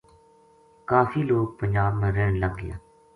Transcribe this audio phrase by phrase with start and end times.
[0.89, 2.75] کافی لوک پنجاب ما رہن لگ گیا